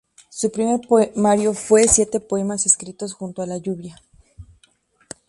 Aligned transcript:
Su 0.31 0.51
primer 0.51 0.81
poemario 0.87 1.53
fue 1.53 1.87
"Siete 1.87 2.19
poemas 2.19 2.65
escritos 2.65 3.13
junto 3.13 3.43
a 3.43 3.45
la 3.45 3.57
lluvia". 3.59 4.01